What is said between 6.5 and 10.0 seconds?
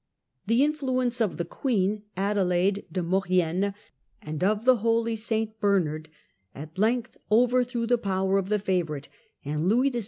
at length over threw the power of the favourite, and Louis VI.